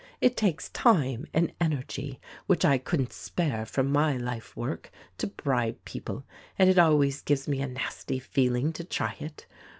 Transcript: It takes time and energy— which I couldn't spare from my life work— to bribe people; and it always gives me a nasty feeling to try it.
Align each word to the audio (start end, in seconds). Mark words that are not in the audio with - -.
It 0.19 0.35
takes 0.35 0.69
time 0.69 1.27
and 1.31 1.51
energy— 1.61 2.19
which 2.47 2.65
I 2.65 2.79
couldn't 2.79 3.13
spare 3.13 3.67
from 3.67 3.91
my 3.91 4.17
life 4.17 4.57
work— 4.57 4.89
to 5.19 5.27
bribe 5.27 5.77
people; 5.85 6.23
and 6.57 6.71
it 6.71 6.79
always 6.79 7.21
gives 7.21 7.47
me 7.47 7.61
a 7.61 7.67
nasty 7.67 8.17
feeling 8.17 8.73
to 8.73 8.83
try 8.83 9.15
it. 9.19 9.45